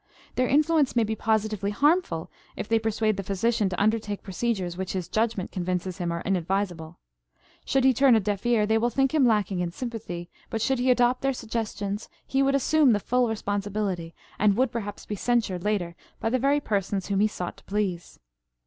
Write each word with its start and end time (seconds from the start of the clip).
Their 0.33 0.47
influence 0.47 0.95
may 0.95 1.03
be 1.03 1.15
positively 1.15 1.69
harmful 1.69 2.31
if 2.55 2.67
they 2.67 2.79
persuade 2.79 3.17
the 3.17 3.21
physician 3.21 3.69
to 3.69 3.79
undertake 3.79 4.23
procedures 4.23 4.75
which 4.75 4.93
his 4.93 5.07
judgment 5.07 5.51
convinces 5.51 5.99
him 5.99 6.11
are 6.11 6.21
inadvisable. 6.25 6.97
Should 7.65 7.83
he 7.83 7.93
turn 7.93 8.15
a 8.15 8.19
deaf 8.19 8.43
ear, 8.47 8.65
they 8.65 8.79
will 8.79 8.89
think 8.89 9.13
him 9.13 9.27
lacking 9.27 9.59
in 9.59 9.69
sympathy; 9.69 10.31
but 10.49 10.59
should 10.59 10.79
he 10.79 10.89
adopt 10.89 11.21
their 11.21 11.33
suggestions 11.33 12.09
he 12.25 12.41
would 12.41 12.55
assume 12.55 12.93
the 12.93 12.99
full 12.99 13.29
responsibility, 13.29 14.15
and 14.39 14.57
would 14.57 14.71
perhaps 14.71 15.05
be 15.05 15.13
censured 15.15 15.63
later 15.63 15.95
by 16.19 16.31
the 16.31 16.39
very 16.39 16.59
persons 16.59 17.05
whom 17.09 17.19
he 17.19 17.27
sought 17.27 17.57
to 17.57 17.63
please. 17.65 18.19